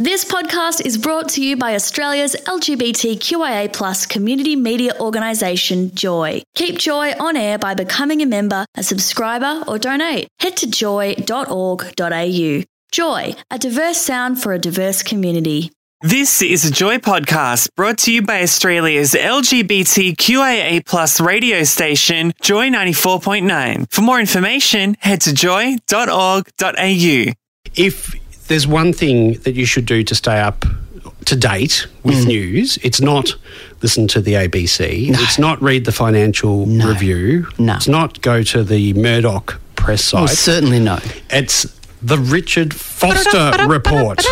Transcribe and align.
This 0.00 0.24
podcast 0.24 0.86
is 0.86 0.96
brought 0.96 1.28
to 1.30 1.42
you 1.44 1.56
by 1.56 1.74
Australia's 1.74 2.36
LGBTQIA 2.46 3.72
plus 3.72 4.06
community 4.06 4.54
media 4.54 4.92
organisation, 5.00 5.92
Joy. 5.92 6.40
Keep 6.54 6.78
Joy 6.78 7.14
on 7.18 7.36
air 7.36 7.58
by 7.58 7.74
becoming 7.74 8.22
a 8.22 8.26
member, 8.26 8.64
a 8.76 8.84
subscriber, 8.84 9.64
or 9.66 9.76
donate. 9.76 10.28
Head 10.38 10.56
to 10.58 10.70
joy.org.au. 10.70 12.62
Joy, 12.92 13.34
a 13.50 13.58
diverse 13.58 13.98
sound 13.98 14.40
for 14.40 14.52
a 14.52 14.58
diverse 14.60 15.02
community. 15.02 15.72
This 16.02 16.42
is 16.42 16.64
a 16.64 16.70
Joy 16.70 16.98
podcast 16.98 17.74
brought 17.74 17.98
to 17.98 18.12
you 18.12 18.22
by 18.22 18.42
Australia's 18.42 19.14
LGBTQIA 19.14 20.86
plus 20.86 21.20
radio 21.20 21.64
station, 21.64 22.32
Joy 22.40 22.68
94.9. 22.68 23.92
For 23.92 24.02
more 24.02 24.20
information, 24.20 24.96
head 25.00 25.22
to 25.22 25.34
joy.org.au. 25.34 27.32
If 27.74 28.27
there's 28.48 28.66
one 28.66 28.92
thing 28.92 29.34
that 29.44 29.54
you 29.54 29.64
should 29.64 29.86
do 29.86 30.02
to 30.02 30.14
stay 30.14 30.40
up 30.40 30.64
to 31.26 31.36
date 31.36 31.86
with 32.02 32.24
mm. 32.24 32.28
news, 32.28 32.78
it's 32.78 33.00
not 33.00 33.34
listen 33.82 34.08
to 34.08 34.20
the 34.20 34.34
ABC. 34.34 35.10
It's 35.10 35.38
not 35.38 35.60
read 35.62 35.84
the 35.84 35.92
financial 35.92 36.66
review. 36.66 37.46
No. 37.58 37.76
It's 37.76 37.88
not 37.88 38.20
go 38.22 38.42
to 38.42 38.64
the 38.64 38.94
Murdoch 38.94 39.60
press 39.76 40.12
oh, 40.14 40.18
site. 40.18 40.20
Well, 40.20 40.28
certainly 40.28 40.80
no. 40.80 40.98
it's 41.30 41.78
the 42.02 42.18
Richard 42.18 42.74
Foster 42.74 43.66
report. 43.66 44.24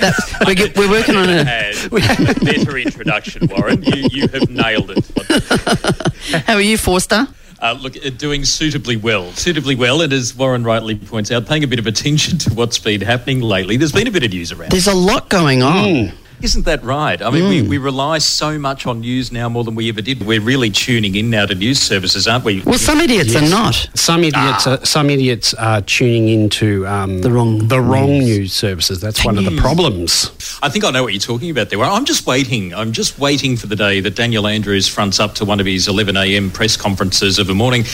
That's, 0.00 0.46
we're, 0.46 0.54
get- 0.54 0.76
we're 0.76 0.90
working 0.90 1.16
on 1.16 1.28
a. 1.28 1.40
a 1.86 2.44
better 2.44 2.78
introduction, 2.78 3.48
Warren. 3.48 3.82
You, 3.82 4.08
you 4.10 4.28
have 4.28 4.50
nailed 4.50 4.92
it. 4.94 6.42
How 6.46 6.54
are 6.54 6.60
you, 6.60 6.76
Forster? 6.76 7.26
Uh, 7.64 7.72
look, 7.80 7.96
uh, 7.96 8.10
doing 8.10 8.44
suitably 8.44 8.94
well. 8.94 9.32
Suitably 9.32 9.74
well, 9.74 10.02
and 10.02 10.12
as 10.12 10.36
Warren 10.36 10.64
rightly 10.64 10.96
points 10.96 11.30
out, 11.30 11.46
paying 11.46 11.64
a 11.64 11.66
bit 11.66 11.78
of 11.78 11.86
attention 11.86 12.36
to 12.44 12.52
what's 12.52 12.78
been 12.78 13.00
happening 13.00 13.40
lately. 13.40 13.78
There's 13.78 13.90
been 13.90 14.06
a 14.06 14.10
bit 14.10 14.22
of 14.22 14.32
news 14.32 14.52
around. 14.52 14.70
There's 14.70 14.86
a 14.86 14.94
lot 14.94 15.30
going 15.30 15.62
on. 15.62 16.12
Isn't 16.44 16.66
that 16.66 16.84
right? 16.84 17.22
I 17.22 17.30
mean, 17.30 17.48
we, 17.48 17.62
we 17.62 17.78
rely 17.78 18.18
so 18.18 18.58
much 18.58 18.86
on 18.86 19.00
news 19.00 19.32
now 19.32 19.48
more 19.48 19.64
than 19.64 19.74
we 19.74 19.88
ever 19.88 20.02
did. 20.02 20.26
We're 20.26 20.42
really 20.42 20.68
tuning 20.68 21.14
in 21.14 21.30
now 21.30 21.46
to 21.46 21.54
news 21.54 21.80
services, 21.80 22.28
aren't 22.28 22.44
we? 22.44 22.60
Well, 22.60 22.78
some 22.78 23.00
idiots 23.00 23.34
are 23.34 23.48
not. 23.48 23.88
Some 23.94 24.24
idiots, 24.24 24.66
are, 24.66 24.84
some 24.84 25.08
idiots 25.08 25.54
are 25.54 25.80
tuning 25.80 26.28
into 26.28 26.86
um, 26.86 27.22
The 27.22 27.30
wrong 27.30 27.66
the 27.68 27.80
wrong 27.80 28.10
news. 28.10 28.26
news 28.26 28.52
services. 28.52 29.00
That's 29.00 29.24
one 29.24 29.38
of 29.38 29.46
the 29.46 29.56
problems. 29.56 30.30
I 30.62 30.68
think 30.68 30.84
I 30.84 30.90
know 30.90 31.02
what 31.02 31.14
you're 31.14 31.20
talking 31.20 31.48
about 31.50 31.70
there. 31.70 31.80
I'm 31.82 32.04
just 32.04 32.26
waiting. 32.26 32.74
I'm 32.74 32.92
just 32.92 33.18
waiting 33.18 33.56
for 33.56 33.66
the 33.66 33.76
day 33.76 34.00
that 34.00 34.14
Daniel 34.14 34.46
Andrews 34.46 34.86
fronts 34.86 35.18
up 35.18 35.34
to 35.36 35.46
one 35.46 35.60
of 35.60 35.66
his 35.66 35.88
11 35.88 36.14
a.m. 36.14 36.50
press 36.50 36.76
conferences 36.76 37.38
of 37.38 37.48
a 37.48 37.54
morning 37.54 37.84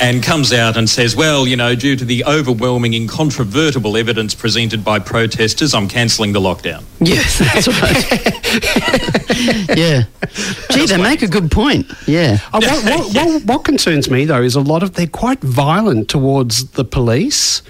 and 0.00 0.20
comes 0.20 0.52
out 0.52 0.76
and 0.76 0.90
says, 0.90 1.14
well, 1.14 1.46
you 1.46 1.54
know, 1.56 1.76
due 1.76 1.94
to 1.94 2.04
the 2.04 2.24
overwhelming, 2.24 2.92
incontrovertible 2.94 3.96
evidence 3.96 4.34
presented 4.34 4.84
by 4.84 4.98
protesters, 4.98 5.74
I'm 5.74 5.86
cancelling 5.86 6.32
the 6.32 6.40
lockdown. 6.40 6.82
Yes, 6.98 7.38
that's 7.38 7.68
right. 7.82 7.99
yeah. 9.76 10.04
Gee, 10.70 10.86
they 10.86 10.96
make 10.96 11.22
a 11.22 11.28
good 11.28 11.50
point. 11.50 11.86
Yeah. 12.06 12.38
Uh, 12.52 12.60
what, 12.60 12.84
what, 12.84 13.14
what, 13.14 13.44
what 13.44 13.64
concerns 13.64 14.10
me 14.10 14.24
though 14.24 14.42
is 14.42 14.54
a 14.54 14.60
lot 14.60 14.82
of 14.82 14.94
they're 14.94 15.06
quite 15.06 15.40
violent 15.40 16.08
towards 16.08 16.70
the 16.70 16.84
police, 16.84 17.62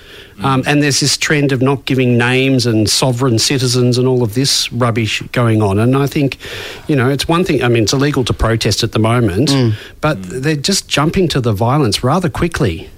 um, 0.43 0.63
and 0.67 0.83
there's 0.83 1.01
this 1.01 1.17
trend 1.17 1.53
of 1.53 1.61
not 1.61 1.85
giving 1.85 2.17
names 2.17 2.67
and 2.67 2.89
sovereign 2.89 3.39
citizens 3.39 3.99
and 3.99 4.09
all 4.09 4.23
of 4.23 4.35
this 4.35 4.73
rubbish 4.73 5.23
going 5.33 5.61
on. 5.63 5.79
And 5.79 5.97
I 5.97 6.07
think, 6.07 6.39
you 6.89 6.97
know, 6.97 7.09
it's 7.11 7.29
one 7.29 7.45
thing. 7.45 7.63
I 7.63 7.69
mean, 7.69 7.83
it's 7.83 7.93
illegal 7.93 8.25
to 8.25 8.33
protest 8.33 8.83
at 8.83 8.93
the 8.93 8.99
moment, 8.99 9.51
but 10.01 10.23
they're 10.23 10.57
just 10.57 10.89
jumping 10.89 11.29
to 11.29 11.41
the 11.41 11.53
violence 11.53 12.03
rather 12.03 12.31
quickly. 12.31 12.89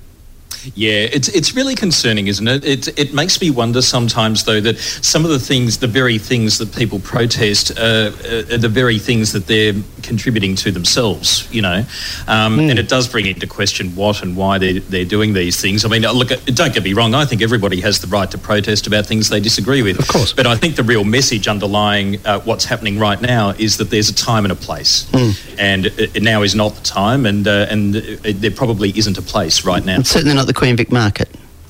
Yeah, 0.74 1.08
it's 1.12 1.28
it's 1.28 1.54
really 1.54 1.74
concerning, 1.74 2.26
isn't 2.28 2.46
it? 2.46 2.64
It 2.64 2.98
it 2.98 3.14
makes 3.14 3.40
me 3.40 3.50
wonder 3.50 3.82
sometimes, 3.82 4.44
though, 4.44 4.60
that 4.60 4.78
some 4.78 5.24
of 5.24 5.30
the 5.30 5.38
things, 5.38 5.78
the 5.78 5.86
very 5.86 6.18
things 6.18 6.58
that 6.58 6.74
people 6.74 7.00
protest, 7.00 7.72
uh, 7.78 8.12
uh, 8.24 8.54
are 8.54 8.58
the 8.58 8.68
very 8.68 8.98
things 8.98 9.32
that 9.32 9.46
they're 9.46 9.74
contributing 10.02 10.54
to 10.56 10.70
themselves. 10.70 11.48
You 11.52 11.62
know, 11.62 11.84
um, 12.28 12.58
and 12.58 12.78
it 12.78 12.88
does 12.88 13.08
bring 13.08 13.26
into 13.26 13.46
question 13.46 13.94
what 13.96 14.22
and 14.22 14.36
why 14.36 14.58
they 14.58 14.78
they're 14.78 15.04
doing 15.04 15.32
these 15.32 15.60
things. 15.60 15.84
I 15.84 15.88
mean, 15.88 16.02
look, 16.02 16.28
don't 16.46 16.72
get 16.72 16.84
me 16.84 16.92
wrong. 16.92 17.14
I 17.14 17.24
think 17.24 17.42
everybody 17.42 17.80
has 17.80 18.00
the 18.00 18.06
right 18.06 18.30
to 18.30 18.38
protest 18.38 18.86
about 18.86 19.06
things 19.06 19.28
they 19.28 19.40
disagree 19.40 19.82
with, 19.82 19.98
Of 19.98 20.08
course. 20.08 20.32
But 20.32 20.46
I 20.46 20.56
think 20.56 20.76
the 20.76 20.84
real 20.84 21.04
message 21.04 21.48
underlying 21.48 22.24
uh, 22.24 22.40
what's 22.40 22.64
happening 22.64 22.98
right 22.98 23.20
now 23.20 23.50
is 23.50 23.76
that 23.78 23.90
there's 23.90 24.08
a 24.08 24.14
time 24.14 24.44
and 24.44 24.52
a 24.52 24.56
place, 24.56 25.12
and 25.58 25.86
uh, 25.86 26.20
now 26.20 26.42
is 26.42 26.54
not 26.54 26.74
the 26.74 26.82
time, 26.82 27.26
and 27.26 27.48
uh, 27.48 27.66
and 27.68 27.94
there 27.94 28.50
probably 28.50 28.96
isn't 28.96 29.18
a 29.18 29.22
place 29.22 29.64
right 29.64 29.84
now. 29.84 29.98
It's 29.98 30.10
certainly 30.10 30.34
not 30.34 30.46
the 30.46 30.51
Queen 30.52 30.76
Vic 30.76 30.90
market. 30.92 31.28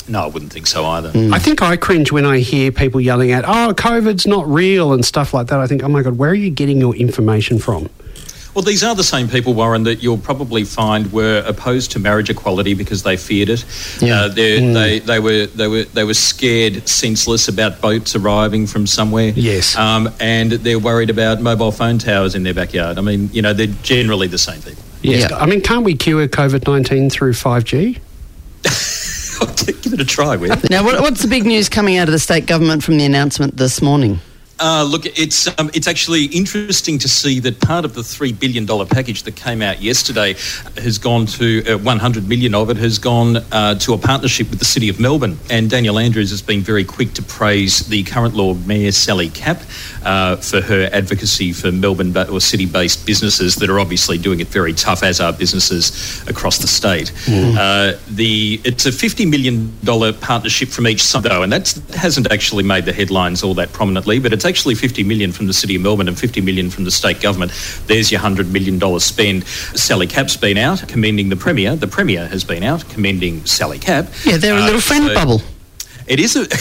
No, 0.09 0.23
I 0.23 0.27
wouldn't 0.27 0.53
think 0.53 0.67
so 0.67 0.85
either. 0.85 1.13
I 1.33 1.39
think 1.39 1.63
I 1.63 1.77
cringe 1.77 2.11
when 2.11 2.25
I 2.27 2.39
hear 2.41 2.73
people 2.73 3.01
yelling 3.01 3.31
at, 3.31 3.45
"Oh, 3.47 3.73
COVID's 3.75 4.27
not 4.27 4.49
real" 4.53 4.93
and 4.93 5.05
stuff 5.05 5.33
like 5.33 5.47
that. 5.47 5.61
I 5.61 5.67
think, 5.69 5.83
"Oh 5.85 5.89
my 5.89 6.03
god, 6.03 6.19
where 6.19 6.31
are 6.31 6.35
you 6.35 6.51
getting 6.51 6.79
your 6.79 6.95
information 6.97 7.59
from?" 7.59 7.89
Well, 8.55 8.63
these 8.63 8.85
are 8.85 8.95
the 8.95 9.05
same 9.05 9.29
people, 9.29 9.55
Warren, 9.55 9.85
that 9.85 10.03
you'll 10.03 10.19
probably 10.19 10.65
find 10.65 11.11
were 11.11 11.43
opposed 11.47 11.93
to 11.93 11.99
marriage 11.99 12.29
equality 12.29 12.75
because 12.75 13.03
they 13.03 13.17
feared 13.17 13.49
it. 13.49 13.65
Yeah. 14.01 14.23
Uh, 14.25 14.29
they, 14.29 14.73
they, 14.73 14.99
they 14.99 15.21
were 15.21 15.47
they 15.47 15.69
were 15.69 15.85
they 15.85 16.05
were 16.05 16.13
scared, 16.15 16.87
senseless 16.87 17.49
about 17.49 17.81
boats 17.81 18.15
arriving 18.15 18.67
from 18.67 18.87
somewhere. 18.87 19.33
Yes. 19.35 19.75
Um, 19.77 20.11
and 20.21 20.53
they're 20.53 20.79
worried 20.79 21.09
about 21.09 21.41
mobile 21.41 21.73
phone 21.73 21.97
towers 21.99 22.35
in 22.35 22.43
their 22.43 22.53
backyard. 22.55 22.99
I 22.99 23.01
mean, 23.01 23.31
you 23.33 23.41
know, 23.41 23.55
they're 23.55 23.69
generally 23.83 24.27
the 24.27 24.37
same 24.37 24.61
people. 24.61 24.83
Yes, 25.01 25.31
Yeah. 25.31 25.39
I 25.39 25.47
mean, 25.47 25.63
can't 25.63 25.85
we 25.85 25.95
cure 25.95 26.27
COVID 26.29 26.67
nineteen 26.67 27.09
through 27.09 27.33
five 27.35 27.65
G? 27.65 27.99
Give 29.83 29.93
it 29.93 30.01
a 30.01 30.05
try, 30.05 30.37
will? 30.37 30.55
Now, 30.71 30.85
what, 30.85 31.01
what's 31.01 31.23
the 31.23 31.29
big 31.29 31.45
news 31.45 31.69
coming 31.69 31.97
out 31.97 32.09
of 32.09 32.13
the 32.13 32.19
state 32.19 32.47
government 32.47 32.83
from 32.85 32.99
the 32.99 33.05
announcement 33.05 33.57
this 33.57 33.83
morning? 33.83 34.21
Uh, 34.65 34.85
look, 34.85 35.07
it's 35.07 35.49
um, 35.59 35.69
it's 35.75 35.89
actually 35.89 36.27
interesting 36.27 36.97
to 36.97 37.09
see 37.09 37.41
that 37.41 37.61
part 37.61 37.85
of 37.85 37.95
the 37.95 38.03
three 38.03 38.33
billion 38.33 38.65
dollar 38.65 38.87
package 38.87 39.25
that 39.25 39.35
came 39.35 39.61
out 39.61 39.83
yesterday 39.83 40.35
has 40.77 40.99
gone 40.99 41.27
to 41.27 41.65
uh, 41.67 41.79
100 41.79 42.29
million 42.29 42.55
of 42.55 42.71
it 42.71 42.77
has 42.77 42.97
gone 42.97 43.39
uh, 43.51 43.75
to 43.75 43.93
a 43.93 43.99
partnership 43.99 44.49
with 44.51 44.61
the 44.61 44.65
City 44.65 44.89
of 44.89 45.01
Melbourne, 45.01 45.37
and 45.51 45.69
Daniel 45.69 45.99
Andrews 45.99 46.31
has 46.31 46.41
been 46.41 46.61
very 46.61 46.85
quick 46.85 47.13
to 47.15 47.23
praise 47.25 47.81
the 47.89 48.05
current 48.05 48.37
Lord 48.37 48.65
Mayor 48.65 48.93
Sally 48.93 49.31
Capp 49.31 49.63
uh, 50.05 50.37
for 50.37 50.61
her 50.61 50.89
advocacy 50.93 51.53
for 51.53 51.73
Melbourne 51.73 52.17
or 52.17 52.41
city 52.41 52.67
based 52.67 53.05
businesses 53.05 53.57
that 53.57 53.69
are 53.69 53.81
obviously 53.81 54.17
doing 54.17 54.39
it 54.39 54.47
very 54.47 54.75
tough, 54.75 55.03
as 55.03 55.21
are 55.21 55.33
businesses 55.33 56.23
across 56.29 56.59
the 56.59 56.69
state. 56.69 57.11
Uh, 57.59 57.99
the 58.11 58.61
it's 58.65 58.87
a 58.87 58.93
50 58.93 59.27
million 59.27 59.77
dollar 59.83 60.13
partnership 60.13 60.69
from 60.69 60.87
each 60.87 61.03
side 61.03 61.25
though, 61.25 61.43
and 61.43 61.53
that 61.53 61.69
hasn't 61.97 62.31
actually 62.31 62.63
made 62.63 62.85
the 62.85 62.93
headlines 62.93 63.43
all 63.43 63.55
that 63.55 63.73
prominently, 63.73 64.21
but 64.21 64.33
it's 64.33 64.45
actually 64.53 64.75
50 64.75 65.03
million 65.05 65.33
from 65.33 65.47
the 65.47 65.53
City 65.55 65.77
of 65.77 65.81
Melbourne 65.83 66.09
and 66.09 66.19
50 66.19 66.43
million 66.43 66.69
from 66.69 66.85
the 66.85 66.91
state 66.91 67.23
government. 67.23 67.53
There's 67.87 68.13
your 68.13 68.21
$100 68.21 68.51
million 68.51 68.79
spend. 69.01 69.47
Sally 69.47 70.07
Capp's 70.07 70.37
been 70.37 70.59
out 70.59 70.87
commending 70.89 71.31
the 71.31 71.37
Premier. 71.37 71.75
The 71.75 71.87
Premier 71.87 72.29
has 72.29 72.45
been 72.45 72.63
out 72.63 72.87
commending 72.91 73.47
Sally 73.47 73.79
Capp. 73.79 74.09
Yeah, 74.27 74.37
they're 74.37 74.59
a 74.59 74.61
Uh, 74.61 74.67
little 74.67 74.81
friend 74.83 75.07
so- 75.07 75.15
bubble. 75.15 75.41
It 76.07 76.21
is 76.21 76.37
a. 76.37 76.45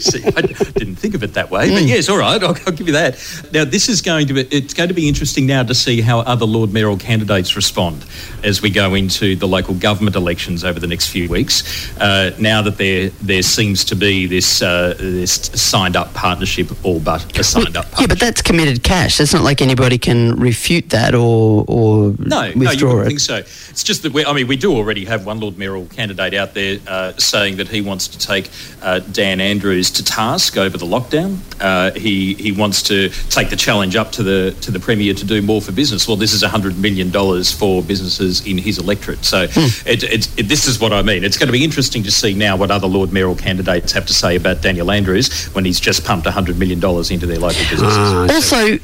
See, 0.00 0.22
I 0.24 0.40
didn't 0.40 0.96
think 0.96 1.14
of 1.14 1.22
it 1.22 1.34
that 1.34 1.50
way, 1.50 1.70
but 1.70 1.82
yes, 1.84 2.08
all 2.08 2.18
right, 2.18 2.42
I'll, 2.42 2.56
I'll 2.66 2.72
give 2.72 2.86
you 2.86 2.92
that. 2.94 3.14
Now, 3.52 3.64
this 3.64 3.88
is 3.88 4.00
going 4.02 4.26
to 4.28 4.34
be. 4.34 4.40
It's 4.50 4.74
going 4.74 4.88
to 4.88 4.94
be 4.94 5.08
interesting 5.08 5.46
now 5.46 5.62
to 5.62 5.74
see 5.74 6.00
how 6.00 6.20
other 6.20 6.46
Lord 6.46 6.72
Mayoral 6.72 6.96
candidates 6.96 7.56
respond 7.56 8.04
as 8.42 8.62
we 8.62 8.70
go 8.70 8.94
into 8.94 9.36
the 9.36 9.46
local 9.48 9.74
government 9.74 10.16
elections 10.16 10.64
over 10.64 10.80
the 10.80 10.86
next 10.86 11.08
few 11.08 11.28
weeks. 11.28 11.96
Uh, 12.00 12.34
now 12.38 12.62
that 12.62 12.76
there 12.78 13.10
there 13.22 13.42
seems 13.42 13.84
to 13.86 13.96
be 13.96 14.26
this 14.26 14.62
uh, 14.62 14.94
this 14.98 15.34
signed 15.54 15.96
up 15.96 16.12
partnership, 16.14 16.70
all 16.84 17.00
but 17.00 17.38
a 17.38 17.44
signed 17.44 17.76
up. 17.76 17.86
Yeah, 18.00 18.06
but 18.06 18.18
that's 18.20 18.42
committed 18.42 18.82
cash. 18.82 19.20
It's 19.20 19.32
not 19.34 19.42
like 19.42 19.60
anybody 19.62 19.98
can 19.98 20.34
refute 20.36 20.90
that 20.90 21.14
or 21.14 21.64
or 21.68 22.14
No, 22.18 22.24
no, 22.40 22.42
you 22.44 22.58
withdraw 22.60 22.88
wouldn't 22.96 23.06
it. 23.06 23.08
think 23.08 23.20
so. 23.20 23.36
It's 23.36 23.82
just 23.84 24.02
that 24.02 24.12
we, 24.12 24.24
I 24.24 24.32
mean, 24.32 24.46
we 24.46 24.56
do 24.56 24.74
already 24.74 25.04
have 25.06 25.26
one 25.26 25.40
Lord 25.40 25.58
Mayoral 25.58 25.86
candidate 25.86 26.34
out 26.34 26.54
there 26.54 26.78
uh, 26.86 27.12
saying 27.34 27.56
that 27.56 27.66
he 27.66 27.80
wants 27.80 28.06
to 28.06 28.18
take 28.18 28.48
uh, 28.80 29.00
Dan 29.00 29.40
Andrews 29.40 29.90
to 29.90 30.04
task 30.04 30.56
over 30.56 30.78
the 30.78 30.86
lockdown. 30.86 31.38
Uh, 31.60 31.90
he 31.98 32.34
he 32.34 32.52
wants 32.52 32.80
to 32.84 33.08
take 33.28 33.50
the 33.50 33.56
challenge 33.56 33.96
up 33.96 34.12
to 34.12 34.22
the 34.22 34.54
to 34.60 34.70
the 34.70 34.78
premier 34.78 35.12
to 35.14 35.26
do 35.26 35.42
more 35.42 35.60
for 35.60 35.72
business. 35.72 36.06
Well, 36.06 36.16
this 36.16 36.32
is 36.32 36.42
hundred 36.44 36.78
million 36.78 37.10
dollars 37.10 37.50
for 37.50 37.82
businesses 37.82 38.46
in 38.46 38.56
his 38.56 38.78
electorate. 38.78 39.24
So 39.24 39.48
it, 39.84 40.04
it, 40.04 40.38
it, 40.38 40.48
this 40.48 40.68
is 40.68 40.78
what 40.78 40.92
I 40.92 41.02
mean. 41.02 41.24
It's 41.24 41.36
going 41.36 41.48
to 41.48 41.52
be 41.52 41.64
interesting 41.64 42.04
to 42.04 42.12
see 42.12 42.34
now 42.34 42.56
what 42.56 42.70
other 42.70 42.86
Lord 42.86 43.12
Mayoral 43.12 43.34
candidates 43.34 43.90
have 43.92 44.06
to 44.06 44.14
say 44.14 44.36
about 44.36 44.62
Daniel 44.62 44.92
Andrews 44.92 45.46
when 45.54 45.64
he's 45.64 45.80
just 45.80 46.04
pumped 46.04 46.26
hundred 46.28 46.56
million 46.58 46.78
dollars 46.78 47.10
into 47.10 47.26
their 47.26 47.40
local 47.40 47.64
businesses. 47.68 48.30
Also, 48.30 48.78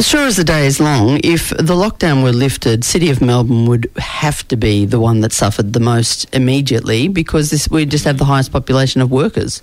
sure 0.00 0.26
as 0.26 0.36
the 0.36 0.44
day 0.44 0.66
is 0.66 0.80
long, 0.80 1.20
if 1.24 1.50
the 1.50 1.74
lockdown 1.74 2.22
were 2.22 2.32
lifted, 2.32 2.84
City 2.84 3.10
of 3.10 3.20
Melbourne 3.20 3.66
would 3.66 3.90
have 3.96 4.46
to 4.48 4.56
be 4.56 4.86
the 4.86 5.00
one 5.00 5.20
that 5.20 5.32
suffered 5.32 5.72
the 5.72 5.80
most 5.80 6.32
immediately 6.34 7.08
because 7.08 7.50
this, 7.50 7.68
we 7.68 7.84
just 7.86 8.04
have 8.04 8.18
the 8.18 8.24
highest 8.24 8.52
population 8.52 9.00
of 9.00 9.10
workers 9.10 9.62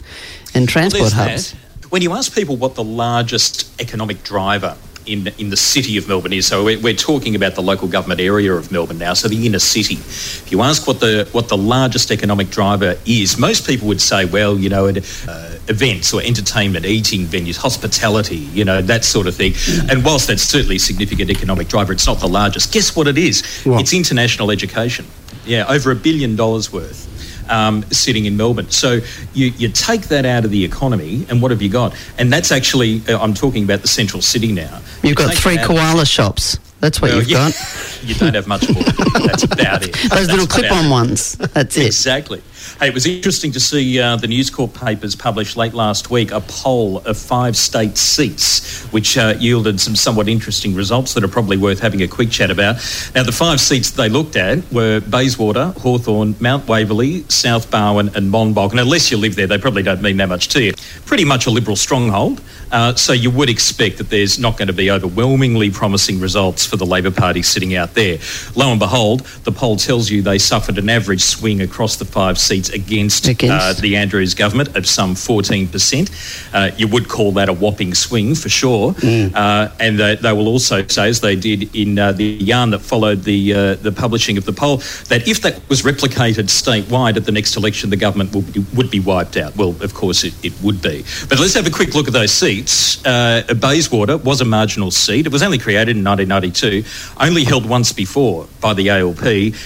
and 0.53 0.67
transport 0.67 1.13
Well, 1.13 1.29
hubs. 1.29 1.51
that. 1.53 1.91
When 1.91 2.01
you 2.01 2.13
ask 2.13 2.33
people 2.35 2.57
what 2.57 2.75
the 2.75 2.83
largest 2.83 3.69
economic 3.81 4.23
driver 4.23 4.75
in 5.07 5.27
in 5.37 5.49
the 5.49 5.57
city 5.57 5.97
of 5.97 6.07
Melbourne 6.07 6.33
is. 6.33 6.47
So 6.47 6.63
we're, 6.63 6.79
we're 6.79 6.93
talking 6.93 7.35
about 7.35 7.55
the 7.55 7.61
local 7.61 7.87
government 7.87 8.19
area 8.19 8.53
of 8.53 8.71
Melbourne 8.71 8.97
now, 8.97 9.13
so 9.13 9.27
the 9.27 9.45
inner 9.45 9.59
city. 9.59 9.95
If 9.95 10.51
you 10.51 10.61
ask 10.61 10.87
what 10.87 10.99
the 10.99 11.27
what 11.31 11.49
the 11.49 11.57
largest 11.57 12.11
economic 12.11 12.49
driver 12.49 12.95
is, 13.05 13.37
most 13.37 13.65
people 13.65 13.87
would 13.87 14.01
say, 14.01 14.25
well, 14.25 14.57
you 14.57 14.69
know, 14.69 14.85
it, 14.87 14.97
uh, 15.27 15.57
events 15.67 16.13
or 16.13 16.21
entertainment, 16.21 16.85
eating 16.85 17.25
venues, 17.25 17.57
hospitality, 17.57 18.37
you 18.37 18.65
know, 18.65 18.81
that 18.81 19.03
sort 19.05 19.27
of 19.27 19.35
thing. 19.35 19.53
And 19.89 20.03
whilst 20.03 20.27
that's 20.27 20.43
certainly 20.43 20.77
a 20.77 20.79
significant 20.79 21.29
economic 21.29 21.67
driver, 21.67 21.93
it's 21.93 22.07
not 22.07 22.19
the 22.19 22.27
largest. 22.27 22.73
Guess 22.73 22.95
what 22.95 23.07
it 23.07 23.17
is? 23.17 23.45
What? 23.63 23.81
It's 23.81 23.93
international 23.93 24.51
education. 24.51 25.05
Yeah, 25.45 25.65
over 25.67 25.91
a 25.91 25.95
billion 25.95 26.35
dollars 26.35 26.73
worth. 26.73 27.07
Um, 27.49 27.83
sitting 27.91 28.25
in 28.25 28.35
Melbourne. 28.37 28.69
So 28.69 28.99
you, 29.33 29.47
you 29.57 29.69
take 29.69 30.03
that 30.09 30.25
out 30.25 30.45
of 30.45 30.51
the 30.51 30.63
economy, 30.63 31.25
and 31.29 31.41
what 31.41 31.51
have 31.51 31.61
you 31.61 31.69
got? 31.69 31.95
And 32.17 32.31
that's 32.31 32.51
actually, 32.51 33.01
uh, 33.07 33.19
I'm 33.21 33.33
talking 33.33 33.63
about 33.63 33.81
the 33.81 33.87
central 33.87 34.21
city 34.21 34.51
now. 34.51 34.79
You 35.03 35.09
You've 35.09 35.17
got 35.17 35.33
three 35.35 35.57
koala 35.57 36.05
shops. 36.05 36.57
That's 36.79 37.01
what 37.01 37.09
Well, 37.09 37.19
you've 37.21 37.29
yeah, 37.29 37.49
got. 37.49 37.99
you 38.03 38.15
don't 38.15 38.35
have 38.35 38.47
much 38.47 38.69
more. 38.69 38.83
That's 38.83 39.43
about 39.43 39.83
it. 39.87 39.93
Those 39.93 40.09
That's 40.09 40.27
little 40.31 40.45
clip-on 40.47 40.89
ones. 40.91 41.33
That's 41.35 41.75
it. 41.77 41.87
Exactly. 41.87 42.41
Hey, 42.79 42.87
it 42.87 42.93
was 42.93 43.05
interesting 43.05 43.51
to 43.51 43.59
see 43.59 43.99
uh, 43.99 44.15
the 44.17 44.27
News 44.27 44.49
Corp 44.49 44.73
papers 44.73 45.15
published 45.15 45.57
late 45.57 45.73
last 45.73 46.09
week 46.09 46.31
a 46.31 46.41
poll 46.41 46.99
of 46.99 47.17
five 47.17 47.55
state 47.57 47.97
seats, 47.97 48.83
which 48.91 49.17
uh, 49.17 49.35
yielded 49.39 49.79
some 49.79 49.95
somewhat 49.95 50.27
interesting 50.27 50.75
results 50.75 51.13
that 51.13 51.23
are 51.23 51.27
probably 51.27 51.57
worth 51.57 51.79
having 51.79 52.01
a 52.01 52.07
quick 52.07 52.29
chat 52.29 52.51
about. 52.51 52.75
Now, 53.15 53.23
the 53.23 53.31
five 53.31 53.59
seats 53.59 53.91
they 53.91 54.09
looked 54.09 54.35
at 54.35 54.71
were 54.71 54.99
Bayswater, 55.01 55.73
Hawthorn, 55.77 56.35
Mount 56.39 56.67
Waverley, 56.67 57.23
South 57.29 57.69
Barwon, 57.71 58.15
and 58.15 58.31
Monbulk. 58.31 58.71
And 58.71 58.79
unless 58.79 59.11
you 59.11 59.17
live 59.17 59.35
there, 59.35 59.47
they 59.47 59.57
probably 59.57 59.83
don't 59.83 60.01
mean 60.01 60.17
that 60.17 60.29
much 60.29 60.47
to 60.49 60.63
you. 60.63 60.73
Pretty 61.05 61.25
much 61.25 61.45
a 61.45 61.49
Liberal 61.49 61.75
stronghold. 61.75 62.41
Uh, 62.71 62.93
so 62.95 63.13
you 63.13 63.31
would 63.31 63.49
expect 63.49 63.97
that 63.97 64.09
there's 64.09 64.37
not 64.37 64.57
going 64.57 64.67
to 64.67 64.73
be 64.73 64.91
overwhelmingly 64.91 65.69
promising 65.71 66.19
results 66.19 66.65
for 66.65 66.75
the 66.75 66.85
Labor 66.85 67.11
Party 67.11 67.41
sitting 67.41 67.75
out 67.75 67.93
there. 67.93 68.19
Lo 68.55 68.69
and 68.69 68.79
behold, 68.79 69.21
the 69.43 69.51
poll 69.51 69.77
tells 69.77 70.09
you 70.09 70.21
they 70.21 70.37
suffered 70.37 70.77
an 70.77 70.89
average 70.89 71.21
swing 71.21 71.61
across 71.61 71.95
the 71.95 72.05
five 72.05 72.37
seats 72.47 72.69
against, 72.69 73.27
Against? 73.27 73.79
Uh, 73.79 73.81
the 73.81 73.95
Andrews 73.97 74.33
government 74.33 74.75
of 74.75 74.87
some 74.87 75.13
14%. 75.13 76.53
Uh, 76.53 76.71
you 76.77 76.87
would 76.87 77.07
call 77.09 77.31
that 77.33 77.49
a 77.49 77.53
whopping 77.53 77.93
swing 77.93 78.35
for 78.35 78.49
sure. 78.49 78.95
Uh, 79.03 79.69
and 79.79 79.99
they, 79.99 80.15
they 80.15 80.33
will 80.33 80.47
also 80.47 80.85
say, 80.87 81.09
as 81.09 81.21
they 81.21 81.35
did 81.35 81.75
in 81.75 81.99
uh, 81.99 82.11
the 82.11 82.23
yarn 82.23 82.69
that 82.71 82.79
followed 82.79 83.23
the, 83.23 83.53
uh, 83.53 83.75
the 83.75 83.91
publishing 83.91 84.37
of 84.37 84.45
the 84.45 84.53
poll, 84.53 84.77
that 85.09 85.27
if 85.27 85.41
that 85.41 85.67
was 85.69 85.81
replicated 85.83 86.45
statewide 86.45 87.17
at 87.17 87.25
the 87.25 87.31
next 87.31 87.55
election, 87.57 87.89
the 87.89 87.97
government 87.97 88.33
would 88.33 88.53
be, 88.53 88.59
would 88.75 88.89
be 88.89 88.99
wiped 88.99 89.37
out. 89.37 89.55
Well, 89.55 89.75
of 89.81 89.93
course, 89.93 90.23
it, 90.23 90.33
it 90.43 90.53
would 90.63 90.81
be. 90.81 91.03
But 91.29 91.39
let's 91.39 91.53
have 91.53 91.67
a 91.67 91.71
quick 91.71 91.93
look 91.95 92.07
at 92.07 92.13
those 92.13 92.31
seats. 92.31 93.05
Uh, 93.05 93.43
Bayswater 93.59 94.17
was 94.17 94.41
a 94.41 94.45
marginal 94.45 94.91
seat. 94.91 95.25
It 95.25 95.31
was 95.31 95.43
only 95.43 95.57
created 95.57 95.97
in 95.97 96.03
1992, 96.03 96.83
only 97.19 97.43
held 97.43 97.67
once 97.67 97.91
before 97.91 98.47
by 98.61 98.73
the 98.73 98.89
ALP, 98.89 99.23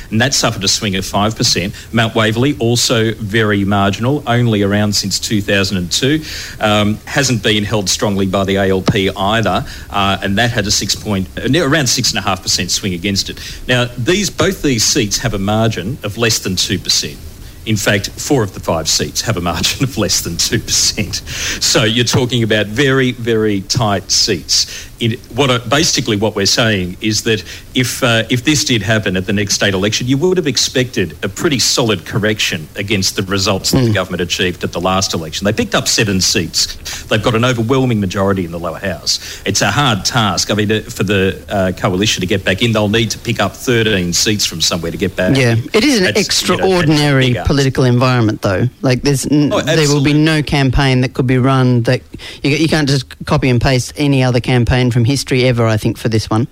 and 0.10 0.22
that 0.22 0.34
suffered 0.34 0.64
a 0.64 0.68
swing 0.68 0.96
of 0.96 1.04
5%. 1.04 1.94
Mount 1.94 2.16
Waverley, 2.16 2.58
also 2.60 2.71
very 2.76 3.64
marginal, 3.66 4.24
only 4.28 4.64
around 4.64 4.94
since 4.94 5.20
2002. 5.20 6.24
Um, 6.60 6.96
hasn't 7.06 7.44
been 7.44 7.64
held 7.64 7.90
strongly 7.90 8.28
by 8.28 8.44
the 8.44 8.58
ALP 8.58 8.96
either, 9.18 9.66
uh, 9.90 10.18
and 10.22 10.38
that 10.38 10.52
had 10.52 10.68
a 10.68 10.72
six 10.72 10.96
point, 10.96 11.28
uh, 11.38 11.44
around 11.44 11.86
6.5% 11.86 12.70
swing 12.70 12.94
against 12.94 13.30
it. 13.30 13.40
Now, 13.68 13.86
these 13.98 14.30
both 14.30 14.62
these 14.62 14.84
seats 14.84 15.18
have 15.20 15.34
a 15.34 15.40
margin 15.40 15.98
of 16.04 16.18
less 16.18 16.40
than 16.40 16.54
2%. 16.54 17.18
In 17.64 17.78
fact, 17.78 18.10
four 18.10 18.44
of 18.44 18.56
the 18.56 18.60
five 18.60 18.90
seats 18.90 19.22
have 19.22 19.38
a 19.38 19.42
margin 19.42 19.84
of 19.84 19.98
less 19.98 20.22
than 20.22 20.34
2%. 20.34 21.62
So 21.62 21.84
you're 21.84 22.06
talking 22.06 22.44
about 22.44 22.66
very, 22.68 23.12
very 23.12 23.62
tight 23.62 24.12
seats. 24.12 24.90
In 25.02 25.14
what 25.36 25.68
basically 25.68 26.16
what 26.16 26.36
we're 26.36 26.46
saying 26.46 26.96
is 27.02 27.24
that 27.24 27.44
if, 27.74 28.04
uh, 28.04 28.24
if 28.30 28.44
this 28.46 28.64
did 28.64 28.84
happen 28.84 29.18
at 29.18 29.26
the 29.26 29.34
next 29.34 29.56
state 29.56 29.74
election, 29.74 30.08
you 30.08 30.16
would 30.18 30.38
have 30.38 30.46
expected 30.46 31.18
a 31.24 31.28
pretty 31.28 31.58
solid 31.58 32.06
correction 32.06 32.68
against 32.76 33.16
the 33.16 33.24
results 33.24 33.72
that 33.72 33.82
the 33.84 33.92
government 33.94 34.22
achieved 34.22 34.64
at 34.64 34.72
the 34.74 34.80
last 34.80 35.16
election. 35.16 35.46
They 35.46 35.54
picked 35.54 35.74
up 35.74 35.88
seven 35.88 36.22
seats. 36.22 36.78
They've 37.06 37.24
got 37.24 37.34
an 37.34 37.44
overwhelming 37.44 38.00
majority 38.00 38.46
in 38.46 38.52
the 38.52 38.60
lower 38.60 38.78
house. 38.78 39.42
It's 39.44 39.62
a 39.62 39.72
hard 39.72 40.06
task. 40.06 40.52
I 40.52 40.54
mean, 40.54 40.72
uh, 40.72 40.82
for 40.82 41.04
the 41.04 41.44
uh, 41.50 41.72
coalition 41.76 42.22
to 42.22 42.28
get 42.28 42.46
back 42.46 42.62
in, 42.62 42.72
they'll 42.72 42.88
need 42.88 43.10
to 43.12 43.18
pick 43.18 43.40
up 43.40 43.54
13 43.56 44.14
seats 44.14 44.46
from 44.46 44.62
somewhere 44.62 44.92
to 44.92 44.98
get 44.98 45.16
back. 45.16 45.36
Yeah, 45.36 45.56
it 45.74 45.84
is 45.84 45.98
an 45.98 46.04
That's, 46.14 46.42
you 46.48 46.58
know, 46.58 46.64
extraordinary 46.66 47.34
political 47.46 47.86
environment, 47.86 48.44
though. 48.44 48.70
Like, 48.84 49.02
there's 49.02 49.26
n- 49.26 49.50
Oh, 49.52 49.62
there 49.62 49.88
will 49.88 50.04
be 50.04 50.14
no 50.14 50.44
campaign 50.44 51.02
that 51.02 51.16
could 51.16 51.26
be 51.26 51.40
run 51.40 51.82
that 51.84 52.02
you, 52.44 52.52
you 52.52 52.68
can't 52.68 52.88
just 52.88 53.26
copy 53.26 53.50
and 53.50 53.60
paste 53.60 53.94
any 53.98 54.22
other 54.24 54.40
campaign 54.40 54.91
from 54.92 55.06
history 55.06 55.46
ever. 55.46 55.66
I 55.66 55.78
think 55.78 55.98
for 55.98 56.10
this 56.10 56.30
one. 56.30 56.48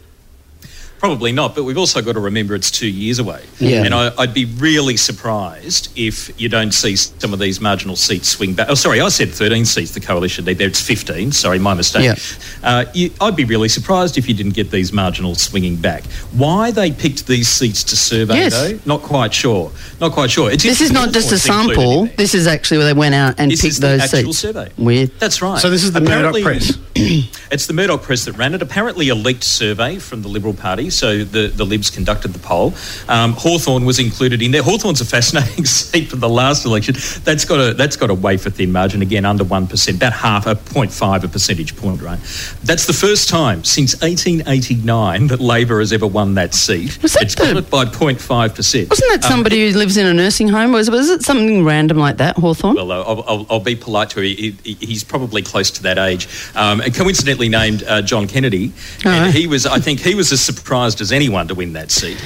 Probably 0.99 1.31
not, 1.31 1.55
but 1.55 1.63
we've 1.63 1.77
also 1.77 2.01
got 2.01 2.13
to 2.13 2.19
remember 2.19 2.55
it's 2.55 2.69
two 2.69 2.89
years 2.89 3.19
away. 3.19 3.45
Yeah. 3.57 3.83
And 3.85 3.93
I, 3.93 4.11
I'd 4.17 4.33
be 4.33 4.45
really 4.45 4.97
surprised 4.97 5.89
if 5.97 6.29
you 6.39 6.49
don't 6.49 6.73
see 6.73 6.95
some 6.97 7.33
of 7.33 7.39
these 7.39 7.61
marginal 7.61 7.95
seats 7.95 8.27
swing 8.29 8.53
back. 8.53 8.67
Oh, 8.69 8.73
sorry, 8.73 8.99
I 8.99 9.07
said 9.09 9.29
13 9.29 9.63
seats, 9.65 9.91
the 9.93 10.01
coalition 10.01 10.43
need 10.45 10.57
there. 10.57 10.67
It's 10.67 10.81
15. 10.81 11.31
Sorry, 11.31 11.57
my 11.57 11.73
mistake. 11.73 12.03
Yeah. 12.03 12.15
Uh, 12.61 12.85
you, 12.93 13.11
I'd 13.21 13.35
be 13.37 13.45
really 13.45 13.69
surprised 13.69 14.17
if 14.17 14.27
you 14.27 14.33
didn't 14.33 14.53
get 14.55 14.71
these 14.71 14.91
marginal 14.91 15.35
swinging 15.35 15.77
back. 15.77 16.03
Why 16.33 16.71
they 16.71 16.91
picked 16.91 17.27
these 17.27 17.47
seats 17.47 17.83
to 17.85 17.95
survey, 17.95 18.35
Yes. 18.35 18.53
though, 18.53 18.79
not 18.85 19.01
quite 19.01 19.33
sure. 19.33 19.71
Not 20.01 20.11
quite 20.11 20.29
sure. 20.29 20.51
It's 20.51 20.63
This 20.63 20.81
is 20.81 20.91
not 20.91 21.13
just 21.13 21.31
a 21.31 21.35
Hawthorn's 21.35 21.69
included 21.69 21.81
in 21.81 22.05
sample. 22.07 22.17
This 22.17 22.33
is 22.35 22.45
actually 22.45 22.77
where 22.79 22.87
they 22.93 22.99
went 22.99 23.15
out 23.15 23.35
and 23.39 23.49
This 23.51 23.61
picked 23.61 23.71
is 23.71 23.79
the 23.79 23.87
those 23.87 24.01
actual 24.13 24.33
seats. 24.33 24.39
survey. 24.39 24.69
Weird. 24.77 25.11
That's 25.19 25.41
right. 25.41 25.59
So 25.59 25.69
this 25.69 25.83
is 25.83 25.93
the 25.93 26.01
Murdoch 26.01 26.41
press. 26.41 26.77
It's 27.51 27.65
the 27.65 27.73
Murdoch 27.73 28.03
press 28.03 28.25
that 28.25 28.33
ran 28.33 28.53
it. 28.53 28.61
Apparently, 28.61 29.09
a 29.09 29.15
leaked 29.15 29.43
survey 29.43 29.97
from 29.97 30.21
the 30.21 30.27
Liberal 30.27 30.53
Party. 30.53 30.88
So 30.89 31.23
the, 31.23 31.47
the 31.47 31.65
Libs 31.65 31.89
conducted 31.89 32.29
the 32.29 32.39
poll. 32.39 32.73
Um, 33.07 33.33
Hawthorn 33.33 33.85
was 33.85 33.99
included 33.99 34.41
in 34.41 34.51
there. 34.51 34.63
Hawthorn's 34.63 35.01
a 35.01 35.05
fascinating 35.05 35.65
seat 35.79 36.09
from 36.09 36.19
the 36.19 36.29
last 36.29 36.65
election. 36.65 36.95
That's 37.23 37.45
got 37.45 37.59
a 37.59 37.73
that's 37.73 37.95
got 37.95 38.09
a 38.09 38.13
wafer 38.13 38.49
thin 38.49 38.71
margin 38.71 39.01
again, 39.01 39.25
under 39.25 39.43
one 39.43 39.67
percent, 39.67 39.97
about 39.97 40.13
half 40.13 40.47
a 40.47 40.55
0.5 40.55 41.23
a 41.23 41.27
percentage 41.27 41.75
point, 41.75 42.01
right? 42.01 42.19
That's 42.63 42.85
the 42.85 42.93
first 42.93 43.29
time 43.29 43.63
since 43.63 43.93
1889 44.01 45.27
that 45.27 45.39
Labor 45.39 45.79
has 45.79 45.93
ever 45.93 46.07
won 46.07 46.35
that 46.35 46.53
seat. 46.53 47.01
Was 47.01 47.13
that 47.13 47.23
it's 47.23 47.35
got 47.35 47.53
the- 47.53 47.59
it 47.59 47.69
by 47.69 47.85
0.5 47.85 48.55
percent. 48.55 48.89
Wasn't 48.89 49.11
that 49.11 49.27
somebody 49.27 49.69
who 49.71 49.77
lives 49.77 49.97
in 49.97 50.05
a 50.05 50.13
nursing 50.13 50.47
home? 50.47 50.71
Was 50.71 50.89
was 50.89 51.09
it 51.09 51.23
something 51.23 51.63
random 51.65 51.97
like 51.97 52.17
that, 52.17 52.37
Hawthorne? 52.37 52.75
Well, 52.75 52.91
I'll, 52.91 53.23
I'll, 53.27 53.45
I'll 53.49 53.59
be 53.59 53.75
polite 53.75 54.09
to 54.11 54.19
him. 54.19 54.25
He, 54.25 54.55
he, 54.63 54.73
he's 54.73 55.03
probably 55.03 55.41
close 55.41 55.71
to 55.71 55.83
that 55.83 55.97
age. 55.97 56.27
Um, 56.55 56.81
and 56.81 56.93
coincidentally 56.93 57.49
named 57.49 57.83
uh, 57.83 58.01
John 58.01 58.27
Kennedy. 58.27 58.71
Oh. 59.05 59.09
And 59.09 59.33
he 59.33 59.47
was, 59.47 59.65
I 59.65 59.79
think, 59.79 59.99
he 59.99 60.15
was 60.15 60.31
as 60.31 60.41
surprised 60.79 61.01
as 61.01 61.11
anyone 61.11 61.47
to 61.47 61.55
win 61.55 61.73
that 61.73 61.91
seat. 61.91 62.17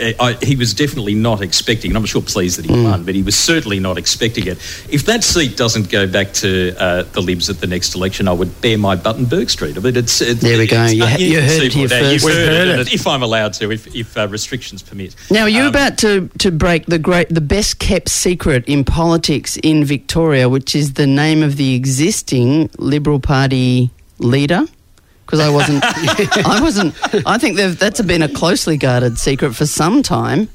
Uh, 0.00 0.12
I, 0.20 0.32
he 0.44 0.56
was 0.56 0.74
definitely 0.74 1.14
not 1.14 1.40
expecting, 1.40 1.90
and 1.90 1.98
I'm 1.98 2.04
sure 2.04 2.22
pleased 2.22 2.58
that 2.58 2.66
he 2.66 2.72
Hmm. 2.74 2.84
won, 2.84 3.04
but 3.04 3.14
he 3.14 3.22
was 3.22 3.36
certainly 3.36 3.78
not 3.80 3.96
expecting 3.98 4.46
it. 4.46 4.58
If 4.88 5.04
that 5.06 5.22
seat 5.24 5.56
doesn't 5.56 5.90
go 5.90 6.06
back 6.06 6.32
to 6.34 6.74
uh, 6.78 7.02
the 7.12 7.20
Libs 7.20 7.48
at 7.50 7.60
the 7.60 7.66
next 7.66 7.94
election, 7.94 8.28
I 8.28 8.32
would 8.32 8.60
bear 8.60 8.78
my 8.78 8.96
button 8.96 9.12
Buttonberg 9.26 9.50
Street. 9.50 9.76
I 9.76 9.80
mean, 9.80 9.96
it's, 9.96 10.20
it, 10.20 10.40
There 10.40 10.58
we 10.58 10.66
go. 10.66 10.76
it's- 10.84 10.94
You 10.94 11.06
ha- 11.06 11.16
you 11.18 11.38
can 11.40 11.48
heard 11.48 11.62
it 11.62 11.72
here 11.72 11.88
first. 11.88 12.12
You've 12.12 12.24
We've 12.24 12.34
heard, 12.34 12.68
heard 12.68 12.78
it, 12.80 12.88
it. 12.88 12.94
If 12.94 13.06
I'm 13.06 13.22
allowed 13.22 13.52
to, 13.54 13.70
if, 13.70 13.94
if 13.94 14.16
uh, 14.16 14.28
restrictions 14.28 14.82
permit. 14.82 15.14
Now 15.30 15.46
you're 15.46 15.62
Um, 15.64 15.68
about 15.68 15.98
to, 15.98 16.28
to 16.38 16.50
break 16.50 16.86
the 16.86 16.98
great 16.98 17.28
the 17.28 17.40
best 17.40 17.78
kept 17.78 18.08
secret 18.08 18.64
in 18.66 18.84
politics 18.84 19.56
in 19.62 19.84
Victoria, 19.84 20.48
which 20.48 20.74
is 20.74 20.94
the 20.94 21.06
name 21.06 21.42
of 21.42 21.56
the 21.56 21.74
existing 21.74 22.70
Liberal 22.78 23.20
Party 23.20 23.90
leader. 24.18 24.66
Because 25.32 25.46
I 25.46 25.50
wasn't, 25.50 25.82
I 26.46 26.60
wasn't. 26.60 27.26
I 27.26 27.38
think 27.38 27.56
that's 27.56 28.02
been 28.02 28.20
a 28.20 28.28
closely 28.28 28.76
guarded 28.76 29.16
secret 29.16 29.54
for 29.54 29.64
some 29.64 30.02
time. 30.02 30.50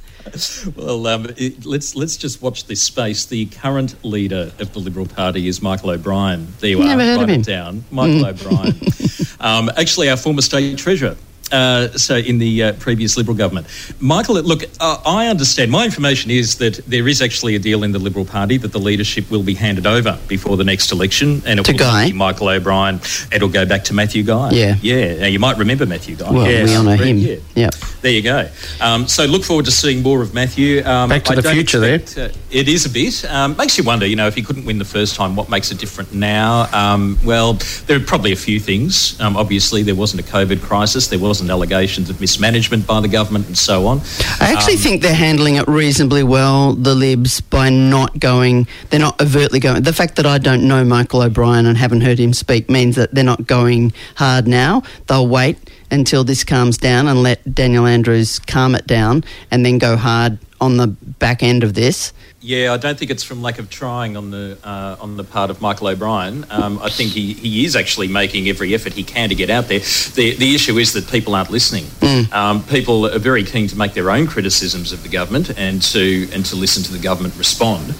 Well, 0.75 1.07
um, 1.07 1.25
it, 1.35 1.65
let's 1.65 1.95
let's 1.95 2.15
just 2.15 2.43
watch 2.43 2.65
this 2.65 2.79
space. 2.79 3.25
The 3.25 3.47
current 3.47 3.95
leader 4.05 4.51
of 4.59 4.73
the 4.73 4.79
Liberal 4.79 5.07
Party 5.07 5.47
is 5.47 5.63
Michael 5.63 5.89
O'Brien. 5.89 6.47
There 6.59 6.69
you 6.69 6.77
Never 6.77 7.01
are, 7.01 7.05
heard 7.05 7.21
of 7.23 7.29
him. 7.29 7.41
down. 7.41 7.85
Michael 7.89 8.23
O'Brien, 8.23 8.79
um, 9.39 9.71
actually 9.77 10.11
our 10.11 10.17
former 10.17 10.43
state 10.43 10.77
treasurer. 10.77 11.17
Uh, 11.51 11.87
so 11.97 12.17
in 12.17 12.37
the 12.39 12.63
uh, 12.63 12.73
previous 12.73 13.17
Liberal 13.17 13.35
government, 13.37 13.67
Michael, 13.99 14.35
look, 14.41 14.63
uh, 14.79 14.97
I 15.05 15.27
understand. 15.27 15.71
My 15.71 15.85
information 15.85 16.31
is 16.31 16.57
that 16.57 16.75
there 16.87 17.07
is 17.07 17.21
actually 17.21 17.55
a 17.55 17.59
deal 17.59 17.83
in 17.83 17.91
the 17.91 17.99
Liberal 17.99 18.25
Party 18.25 18.57
that 18.57 18.71
the 18.71 18.79
leadership 18.79 19.29
will 19.31 19.43
be 19.43 19.53
handed 19.53 19.85
over 19.85 20.17
before 20.27 20.57
the 20.57 20.63
next 20.63 20.91
election, 20.91 21.41
and 21.45 21.59
it 21.59 21.65
To 21.65 21.71
will 21.71 21.79
Guy? 21.79 22.07
be 22.07 22.13
Michael 22.13 22.49
O'Brien. 22.49 22.99
It'll 23.31 23.49
go 23.49 23.65
back 23.65 23.83
to 23.85 23.93
Matthew 23.93 24.23
Guy. 24.23 24.51
Yeah. 24.51 24.75
yeah. 24.81 25.19
Now 25.19 25.27
you 25.27 25.39
might 25.39 25.57
remember 25.57 25.85
Matthew 25.85 26.15
Guy. 26.15 26.31
Well, 26.31 26.47
Yes. 26.49 26.69
we 26.69 26.75
honour 26.75 26.95
him. 26.97 27.17
Yeah. 27.17 27.35
Yep. 27.55 27.75
There 28.01 28.11
you 28.11 28.21
go. 28.21 28.47
Um, 28.81 29.07
so 29.07 29.25
look 29.25 29.43
forward 29.43 29.65
to 29.65 29.71
seeing 29.71 30.03
more 30.03 30.21
of 30.21 30.33
Matthew. 30.33 30.83
Um, 30.85 31.09
Back 31.09 31.23
to 31.25 31.31
I 31.33 31.35
the 31.35 31.51
future 31.51 31.83
expect, 31.83 32.35
Uh, 32.35 32.37
it 32.51 32.67
is 32.67 32.85
a 32.85 32.89
bit. 32.89 33.25
Um, 33.25 33.55
makes 33.57 33.77
you 33.77 33.83
wonder, 33.83 34.05
you 34.05 34.15
know, 34.15 34.27
if 34.27 34.35
he 34.35 34.41
couldn't 34.41 34.65
win 34.65 34.77
the 34.77 34.85
first 34.85 35.15
time, 35.15 35.35
what 35.35 35.49
makes 35.49 35.71
it 35.71 35.77
different 35.79 36.13
now? 36.13 36.67
Um, 36.73 37.17
well, 37.23 37.53
there 37.87 37.97
are 37.97 38.01
probably 38.01 38.31
a 38.31 38.35
few 38.37 38.59
things. 38.59 39.19
Um, 39.19 39.35
obviously, 39.35 39.83
there 39.83 39.95
wasn't 39.95 40.21
a 40.27 40.31
COVID 40.31 40.61
crisis. 40.61 41.07
There 41.07 41.19
wasn't 41.37 41.51
allegations 41.51 42.09
of 42.09 42.19
mismanagement 42.19 42.87
by 42.87 42.99
the 42.99 43.07
government 43.07 43.45
and 43.45 43.55
so 43.55 43.85
on. 43.85 44.01
I 44.41 44.51
actually 44.53 44.73
Um, 44.73 44.79
think 44.79 45.01
they're 45.03 45.13
handling 45.13 45.57
it 45.57 45.67
reasonably 45.67 46.23
well, 46.23 46.73
the 46.73 46.95
Libs, 46.95 47.41
by 47.41 47.69
not 47.69 48.19
going, 48.19 48.65
they're 48.89 48.99
not 48.99 49.21
overtly 49.21 49.59
going. 49.59 49.83
The 49.83 49.93
fact 49.93 50.15
that 50.15 50.25
I 50.25 50.39
don't 50.39 50.63
know 50.67 50.83
Michael 50.83 51.21
O'Brien 51.21 51.67
and 51.67 51.77
haven't 51.77 52.01
heard 52.01 52.17
him 52.17 52.33
speak 52.33 52.71
means 52.71 52.95
that 52.95 53.13
they're 53.13 53.23
not 53.23 53.45
going 53.45 53.93
hard 54.15 54.47
now. 54.47 54.81
They'll 55.05 55.27
wait 55.27 55.57
until 55.91 56.23
this 56.23 56.43
calms 56.43 56.77
down 56.79 57.07
and 57.07 57.21
let 57.21 57.53
Daniel 57.53 57.85
Andrews 57.85 58.39
calm 58.39 58.73
it 58.73 58.87
down 58.87 59.23
and 59.51 59.63
then 59.63 59.77
go 59.77 59.95
hard 59.95 60.39
on 60.59 60.77
the 60.77 60.87
back 60.87 61.43
end 61.43 61.63
of 61.63 61.73
this. 61.73 62.13
Yeah, 62.39 62.73
I 62.73 62.77
don't 62.77 62.97
think 62.97 63.11
it's 63.11 63.23
from 63.23 63.41
lack 63.41 63.59
of 63.59 63.69
trying 63.69 64.15
on 64.15 64.31
the 64.31 64.57
uh, 64.63 64.95
on 64.99 65.17
the 65.17 65.23
part 65.23 65.49
of 65.49 65.61
Michael 65.61 65.87
O'Brien. 65.87 66.45
Um, 66.49 66.79
I 66.81 66.89
think 66.89 67.11
he, 67.11 67.33
he 67.33 67.65
is 67.65 67.75
actually 67.75 68.07
making 68.07 68.47
every 68.47 68.73
effort 68.73 68.93
he 68.93 69.03
can 69.03 69.29
to 69.29 69.35
get 69.35 69.49
out 69.49 69.67
there. 69.67 69.79
The 69.79 70.35
the 70.35 70.55
issue 70.55 70.77
is 70.77 70.93
that 70.93 71.09
people 71.09 71.35
aren't 71.35 71.49
listening. 71.49 71.85
Um, 72.31 72.63
people 72.63 73.05
are 73.07 73.19
very 73.19 73.43
keen 73.43 73.67
to 73.67 73.77
make 73.77 73.93
their 73.93 74.11
own 74.11 74.27
criticisms 74.27 74.91
of 74.91 75.03
the 75.03 75.09
government 75.09 75.57
and 75.57 75.81
to 75.93 76.27
and 76.33 76.45
to 76.45 76.55
listen 76.55 76.83
to 76.83 76.91
the 76.91 76.99
government 76.99 77.35
respond, 77.37 77.95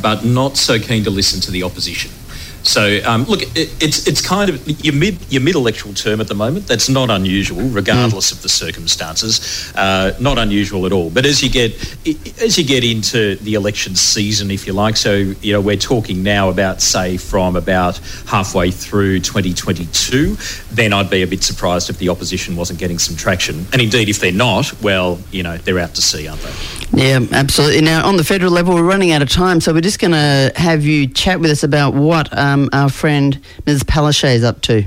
but 0.00 0.24
not 0.24 0.56
so 0.56 0.78
keen 0.78 1.04
to 1.04 1.10
listen 1.10 1.40
to 1.42 1.50
the 1.50 1.62
opposition. 1.62 2.10
So 2.62 3.00
um, 3.04 3.24
look, 3.24 3.42
it, 3.42 3.82
it's 3.82 4.06
it's 4.06 4.20
kind 4.20 4.48
of 4.48 4.84
your 4.84 4.94
mid 4.94 5.18
your 5.32 5.42
mid 5.42 5.54
electoral 5.54 5.94
term 5.94 6.20
at 6.20 6.28
the 6.28 6.34
moment. 6.34 6.66
That's 6.66 6.88
not 6.88 7.10
unusual, 7.10 7.62
regardless 7.68 8.32
of 8.32 8.42
the 8.42 8.48
circumstances. 8.48 9.72
Uh, 9.74 10.16
not 10.20 10.38
unusual 10.38 10.86
at 10.86 10.92
all. 10.92 11.10
But 11.10 11.26
as 11.26 11.42
you 11.42 11.50
get 11.50 11.72
as 12.40 12.58
you 12.58 12.64
get 12.64 12.84
into 12.84 13.36
the 13.36 13.54
election 13.54 13.96
season, 13.96 14.50
if 14.50 14.66
you 14.66 14.72
like, 14.72 14.96
so 14.96 15.14
you 15.14 15.52
know 15.52 15.60
we're 15.60 15.76
talking 15.76 16.22
now 16.22 16.50
about 16.50 16.80
say 16.80 17.16
from 17.16 17.56
about 17.56 17.98
halfway 18.26 18.70
through 18.70 19.20
2022. 19.20 20.36
Then 20.70 20.92
I'd 20.92 21.10
be 21.10 21.22
a 21.22 21.26
bit 21.26 21.42
surprised 21.42 21.90
if 21.90 21.98
the 21.98 22.08
opposition 22.08 22.56
wasn't 22.56 22.78
getting 22.78 22.98
some 22.98 23.16
traction. 23.16 23.66
And 23.72 23.82
indeed, 23.82 24.08
if 24.08 24.20
they're 24.20 24.32
not, 24.32 24.72
well, 24.82 25.18
you 25.30 25.42
know 25.42 25.56
they're 25.58 25.78
out 25.78 25.94
to 25.96 26.02
sea, 26.02 26.28
aren't 26.28 26.42
they? 26.42 26.81
Yeah, 26.94 27.20
absolutely. 27.32 27.80
Now, 27.80 28.06
on 28.06 28.16
the 28.16 28.24
federal 28.24 28.52
level, 28.52 28.74
we're 28.74 28.82
running 28.82 29.12
out 29.12 29.22
of 29.22 29.30
time, 29.30 29.60
so 29.60 29.72
we're 29.72 29.80
just 29.80 29.98
going 29.98 30.12
to 30.12 30.52
have 30.56 30.84
you 30.84 31.06
chat 31.06 31.40
with 31.40 31.50
us 31.50 31.62
about 31.62 31.94
what 31.94 32.36
um, 32.36 32.68
our 32.72 32.90
friend 32.90 33.40
Ms. 33.66 33.82
Palaszczuk 33.84 34.34
is 34.34 34.44
up 34.44 34.60
to. 34.62 34.84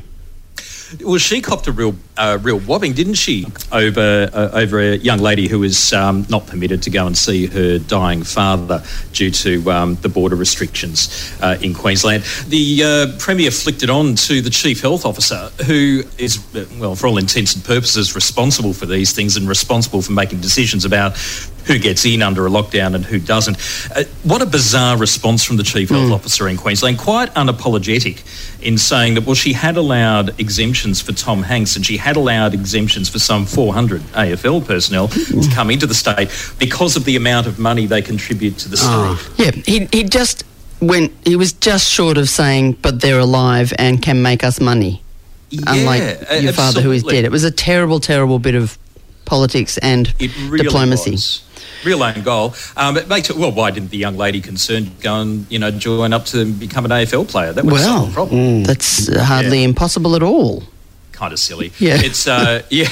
Well, 1.04 1.18
she 1.18 1.42
copped 1.42 1.66
a 1.68 1.72
real, 1.72 1.96
uh, 2.18 2.38
real 2.42 2.60
wobbing, 2.60 2.94
didn't 2.94 3.16
she, 3.16 3.46
over 3.72 4.30
uh, 4.34 4.50
over 4.54 4.80
a 4.80 4.96
young 4.98 5.20
lady 5.20 5.48
who 5.48 5.60
was 5.60 5.94
um, 5.94 6.26
not 6.30 6.48
permitted 6.48 6.82
to 6.84 6.90
go 6.90 7.06
and 7.08 7.18
see 7.18 7.46
her 7.48 7.78
dying 7.78 8.24
father 8.24 8.84
due 9.14 9.32
to 9.32 9.72
um, 9.72 9.96
the 9.96 10.10
border 10.10 10.36
restrictions 10.36 11.36
uh, 11.42 11.58
in 11.62 11.74
Queensland. 11.74 12.24
The 12.48 12.84
uh, 12.84 13.20
premier 13.20 13.52
flicked 13.52 13.84
it 13.84 13.90
on 13.90 14.16
to 14.16 14.42
the 14.42 14.50
chief 14.50 14.82
health 14.82 15.06
officer, 15.06 15.50
who 15.66 16.04
is, 16.18 16.40
well, 16.80 16.96
for 16.96 17.08
all 17.08 17.18
intents 17.18 17.56
and 17.56 17.64
purposes, 17.64 18.16
responsible 18.16 18.74
for 18.74 18.86
these 18.86 19.14
things 19.14 19.36
and 19.36 19.48
responsible 19.48 20.02
for 20.02 20.12
making 20.12 20.42
decisions 20.42 20.86
about 20.86 21.18
who 21.66 21.80
gets 21.80 22.06
in 22.06 22.22
under 22.22 22.46
a 22.46 22.50
lockdown 22.50 22.96
and 22.96 23.04
who 23.04 23.20
doesn't. 23.20 23.58
Uh, 23.96 24.04
what 24.24 24.42
a 24.42 24.46
bizarre 24.46 24.98
response 24.98 25.44
from 25.44 25.58
the 25.58 25.64
Chief 25.64 25.90
Health 25.90 26.12
Officer 26.12 26.48
in 26.48 26.58
Queensland, 26.58 27.00
quite 27.00 27.34
unapologetic 27.34 28.24
in 28.62 28.78
saying 28.78 29.16
that, 29.16 29.26
well, 29.26 29.36
she 29.36 29.54
had 29.54 29.76
allowed 29.76 30.40
exemptions 30.40 31.02
for 31.02 31.12
Tom 31.12 31.44
Hanks 31.44 31.76
and 31.76 31.86
she 31.86 31.98
had 32.06 32.16
allowed 32.18 32.54
exemptions 32.54 33.10
for 33.10 33.18
some 33.18 33.48
400 33.48 34.00
AFL 34.14 34.64
personnel 34.64 35.08
to 35.08 35.50
come 35.56 35.72
into 35.72 35.88
the 35.88 35.96
state 35.96 36.30
because 36.60 36.96
of 36.96 37.04
the 37.04 37.16
amount 37.16 37.48
of 37.48 37.58
money 37.58 37.88
they 37.88 38.04
contribute 38.04 38.60
to 38.60 38.70
the 38.70 38.78
state. 38.78 39.18
Yeah, 39.44 39.52
he, 39.66 39.88
he 39.92 40.04
just 40.04 40.44
went, 40.80 41.12
he 41.24 41.36
was 41.36 41.52
just 41.54 41.92
short 41.92 42.20
of 42.20 42.30
saying, 42.30 42.74
but 42.84 43.02
they're 43.02 43.18
alive 43.18 43.74
and 43.80 44.04
can 44.04 44.22
make 44.22 44.44
us 44.44 44.62
money. 44.62 45.02
Unlike 45.66 46.02
Yeah, 46.04 46.36
your 46.36 46.54
father 46.54 46.82
who 46.82 46.92
is 46.92 47.02
dead. 47.02 47.26
It 47.26 47.32
was 47.32 47.44
a 47.44 47.50
terrible, 47.50 48.00
terrible 48.00 48.38
bit 48.38 48.54
of 48.54 48.78
politics 49.26 49.80
and 49.80 50.14
It 50.20 50.30
really 50.48 50.64
diplomacy. 50.64 51.12
was. 51.12 51.42
Real 51.84 52.04
own 52.04 52.22
goal. 52.22 52.54
Um, 52.78 52.98
it 52.98 53.08
makes 53.08 53.32
it, 53.32 53.36
well, 53.36 53.52
why 53.52 53.72
didn't 53.72 53.90
the 53.90 53.98
young 53.98 54.16
lady 54.16 54.42
concerned 54.42 54.92
go 55.02 55.22
and, 55.22 55.48
you 55.50 55.58
know, 55.58 55.72
join 55.72 56.14
up 56.14 56.26
to 56.26 56.46
become 56.54 56.86
an 56.86 56.92
AFL 56.92 57.28
player? 57.28 57.52
That 57.52 57.66
would 57.66 57.80
solve 57.80 58.02
the 58.02 58.06
Well, 58.06 58.14
problem. 58.28 58.64
that's 58.64 59.10
hardly 59.18 59.64
impossible 59.64 60.16
at 60.16 60.22
all. 60.22 60.62
Kind 61.26 61.34
of 61.34 61.40
silly. 61.40 61.72
Yeah. 61.80 61.98
It's 62.02 62.28
uh, 62.28 62.62
yeah, 62.70 62.88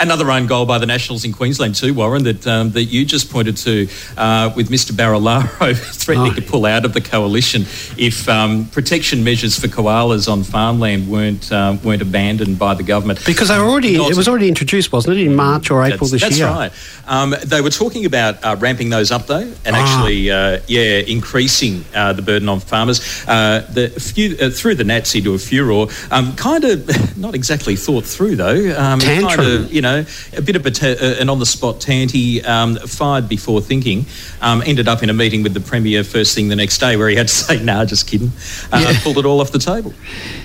another 0.00 0.28
own 0.32 0.46
goal 0.48 0.66
by 0.66 0.78
the 0.78 0.86
Nationals 0.86 1.24
in 1.24 1.32
Queensland 1.32 1.76
too, 1.76 1.94
Warren. 1.94 2.24
That 2.24 2.44
um, 2.46 2.70
that 2.72 2.84
you 2.84 3.04
just 3.04 3.30
pointed 3.30 3.56
to 3.58 3.86
uh, 4.16 4.52
with 4.56 4.68
Mr. 4.68 4.90
Barilaro 4.92 5.76
threatening 6.02 6.34
to 6.34 6.42
pull 6.42 6.66
out 6.66 6.84
of 6.84 6.92
the 6.92 7.00
coalition 7.00 7.62
if 7.96 8.28
um, 8.28 8.66
protection 8.66 9.22
measures 9.22 9.56
for 9.58 9.68
koalas 9.68 10.30
on 10.30 10.42
farmland 10.42 11.08
weren't 11.08 11.52
um, 11.52 11.80
weren't 11.84 12.02
abandoned 12.02 12.58
by 12.58 12.74
the 12.74 12.82
government. 12.82 13.24
Because 13.24 13.48
they 13.48 13.58
were 13.58 13.64
already, 13.64 13.96
Not- 13.96 14.10
it 14.10 14.16
was 14.16 14.26
already 14.26 14.48
introduced, 14.48 14.90
wasn't 14.92 15.16
it, 15.16 15.24
in 15.26 15.36
March 15.36 15.70
or 15.70 15.84
April 15.84 16.08
this 16.10 16.22
that's 16.22 16.36
year? 16.36 16.48
That's 16.48 16.74
right. 16.74 17.12
Um, 17.22 17.34
they 17.44 17.60
were 17.60 17.70
talking 17.70 18.06
about 18.06 18.42
uh, 18.44 18.56
ramping 18.58 18.90
those 18.90 19.12
up 19.12 19.26
though, 19.26 19.48
and 19.64 19.76
Ah. 19.76 19.84
actually, 19.84 20.30
uh, 20.30 20.58
yeah, 20.66 20.98
increasing 21.06 21.84
uh, 21.94 22.12
the 22.12 22.22
burden 22.22 22.48
on 22.48 22.58
farmers. 22.58 22.98
Uh, 23.28 23.64
the 23.72 23.88
few, 23.88 24.36
uh, 24.40 24.50
through 24.50 24.74
the 24.74 24.84
Nats 24.84 25.14
into 25.14 25.34
a 25.34 25.38
furor, 25.38 25.86
um, 26.10 26.34
kind 26.34 26.64
of 26.64 27.16
not 27.16 27.34
exactly 27.34 27.67
thought 27.76 28.04
through 28.04 28.36
though. 28.36 28.54
Um, 28.78 29.00
Kind 29.00 29.26
Tantrum. 29.28 29.46
of, 29.64 29.72
you 29.72 29.80
know, 29.82 30.04
a 30.36 30.42
bit 30.42 30.56
of 30.56 30.64
a 30.66 30.70
ta- 30.70 30.86
uh, 31.00 31.16
an 31.20 31.28
on 31.28 31.38
the 31.38 31.46
spot 31.46 31.80
tanty, 31.80 32.42
um, 32.44 32.76
fired 32.76 33.28
before 33.28 33.60
thinking. 33.60 34.06
Um, 34.40 34.62
ended 34.66 34.88
up 34.88 35.02
in 35.02 35.10
a 35.10 35.14
meeting 35.14 35.42
with 35.42 35.54
the 35.54 35.60
premier 35.60 36.04
first 36.04 36.34
thing 36.34 36.48
the 36.48 36.56
next 36.56 36.78
day, 36.78 36.96
where 36.96 37.08
he 37.08 37.16
had 37.16 37.28
to 37.28 37.34
say, 37.34 37.62
"Nah, 37.62 37.84
just 37.84 38.06
kidding." 38.06 38.32
Uh, 38.72 38.78
Yeah. 38.88 39.00
Pulled 39.02 39.18
it 39.18 39.24
all 39.24 39.40
off 39.40 39.52
the 39.52 39.58
table. 39.58 39.92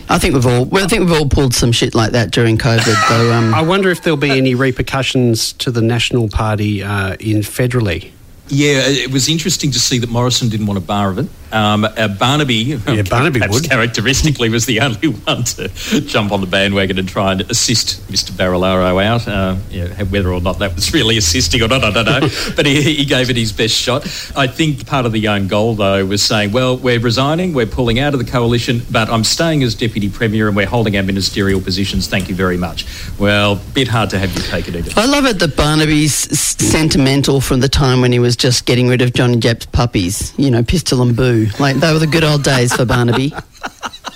I 0.10 0.18
think 0.20 0.34
we've 0.36 0.46
all, 0.46 0.66
well, 0.66 0.84
I 0.84 0.88
think 0.88 1.02
we've 1.08 1.14
all 1.18 1.28
pulled 1.30 1.54
some 1.54 1.72
shit 1.72 1.96
like 1.96 2.12
that 2.12 2.32
during 2.32 2.58
COVID, 2.58 2.96
though. 3.10 3.32
Um, 3.34 3.54
I 3.54 3.62
wonder 3.62 3.90
if 3.90 4.02
there'll 4.04 4.18
be 4.18 4.32
any 4.32 4.54
repercussions 4.56 5.54
to 5.54 5.72
the 5.72 5.82
National 5.82 6.28
Party 6.30 6.84
uh, 6.84 7.16
in 7.20 7.38
federally. 7.40 8.12
Yeah, 8.50 8.82
it 8.86 9.12
was 9.12 9.30
interesting 9.30 9.72
to 9.72 9.80
see 9.80 9.98
that 10.00 10.10
Morrison 10.10 10.50
didn't 10.50 10.66
want 10.68 10.78
a 10.78 10.82
bar 10.82 11.10
of 11.10 11.18
it. 11.18 11.28
Um, 11.54 11.86
uh, 11.86 12.08
Barnaby, 12.08 12.78
Barnaby 12.78 13.42
would. 13.48 13.70
characteristically, 13.70 14.50
was 14.50 14.66
the 14.66 14.80
only 14.82 15.10
one 15.10 15.44
to 15.44 15.68
jump 16.02 16.32
on 16.32 16.42
the 16.42 16.48
bandwagon 16.48 16.98
and 16.98 17.08
try 17.08 17.32
and 17.32 17.42
assist 17.42 18.02
Mr. 18.12 18.32
Barilaro 18.32 19.04
out. 19.04 19.28
Uh, 19.28 19.58
yeah, 19.70 20.04
whether 20.06 20.34
or 20.34 20.42
not 20.42 20.58
that 20.60 20.74
was 20.74 20.94
really 20.94 21.18
assisting 21.18 21.62
or 21.62 21.68
not, 21.68 21.84
I 21.84 21.92
don't 21.92 22.06
know. 22.06 22.30
but 22.56 22.66
he, 22.66 22.82
he 22.82 23.06
gave 23.06 23.30
it 23.30 23.38
his 23.38 23.52
best 23.52 23.76
shot. 23.76 24.04
I 24.36 24.48
think 24.48 24.88
part 24.88 25.06
of 25.06 25.12
the 25.12 25.28
own 25.28 25.48
goal, 25.48 25.76
though, 25.76 26.06
was 26.06 26.24
saying, 26.24 26.52
well, 26.52 26.76
we're 26.78 27.00
resigning, 27.00 27.54
we're 27.54 27.68
pulling 27.68 28.00
out 28.00 28.14
of 28.14 28.20
the 28.20 28.30
coalition, 28.30 28.82
but 28.90 29.10
I'm 29.10 29.24
staying 29.24 29.62
as 29.62 29.76
Deputy 29.76 30.10
Premier 30.10 30.48
and 30.48 30.58
we're 30.58 30.66
holding 30.66 30.98
our 30.98 31.04
ministerial 31.04 31.62
positions. 31.62 32.08
Thank 32.08 32.30
you 32.30 32.36
very 32.36 32.58
much. 32.58 32.86
Well, 33.20 33.62
bit 33.74 33.88
hard 33.88 34.10
to 34.10 34.20
have 34.20 34.34
you 34.36 34.42
take 34.42 34.68
it, 34.68 34.76
Edith. 34.76 34.98
I 34.98 35.06
love 35.06 35.26
it 35.26 35.38
that 35.40 35.56
Barnaby's 35.56 36.14
sentimental 36.14 37.42
from 37.42 37.60
the 37.60 37.70
time 37.70 38.02
when 38.02 38.12
he 38.12 38.20
was 38.20 38.36
just 38.36 38.66
getting 38.66 38.88
rid 38.88 39.02
of 39.02 39.14
Johnny 39.14 39.38
Depp's 39.38 39.68
puppies, 39.68 40.34
you 40.38 40.50
know, 40.50 40.64
Pistol 40.64 41.02
and 41.02 41.16
Boo. 41.16 41.43
Like, 41.60 41.78
they 41.78 41.92
were 41.92 42.00
the 42.00 42.08
good 42.08 42.24
old 42.24 42.44
days 42.44 42.74
for 42.74 42.86
Barnaby. 42.86 43.34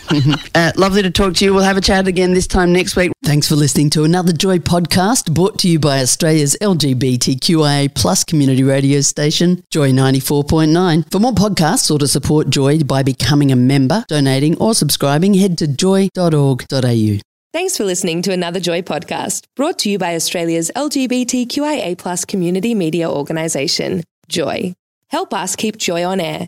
uh, 0.55 0.71
lovely 0.75 1.01
to 1.01 1.11
talk 1.11 1.33
to 1.35 1.45
you. 1.45 1.53
We'll 1.53 1.63
have 1.63 1.77
a 1.77 1.81
chat 1.81 2.07
again 2.07 2.33
this 2.33 2.47
time 2.47 2.71
next 2.71 2.95
week. 2.95 3.11
Thanks 3.23 3.47
for 3.47 3.55
listening 3.55 3.89
to 3.91 4.03
another 4.03 4.31
Joy 4.31 4.59
podcast 4.59 5.33
brought 5.33 5.59
to 5.59 5.69
you 5.69 5.79
by 5.79 5.99
Australia's 5.99 6.55
LGBTQIA 6.61 7.93
plus 7.93 8.23
community 8.23 8.63
radio 8.63 9.01
station, 9.01 9.63
Joy 9.71 9.91
94.9. 9.91 11.11
For 11.11 11.19
more 11.19 11.33
podcasts 11.33 11.91
or 11.91 11.99
to 11.99 12.07
support 12.07 12.49
Joy 12.49 12.79
by 12.83 13.03
becoming 13.03 13.51
a 13.51 13.55
member, 13.55 14.05
donating 14.07 14.57
or 14.59 14.73
subscribing, 14.73 15.33
head 15.33 15.57
to 15.57 15.67
joy.org.au. 15.67 17.19
Thanks 17.53 17.77
for 17.77 17.85
listening 17.85 18.21
to 18.23 18.33
another 18.33 18.59
Joy 18.59 18.81
podcast 18.81 19.45
brought 19.55 19.79
to 19.79 19.89
you 19.89 19.97
by 19.97 20.15
Australia's 20.15 20.71
LGBTQIA 20.75 21.97
plus 21.97 22.23
community 22.23 22.75
media 22.75 23.09
organisation, 23.09 24.03
Joy. 24.27 24.75
Help 25.09 25.33
us 25.33 25.55
keep 25.55 25.77
Joy 25.77 26.03
on 26.03 26.19
air. 26.19 26.47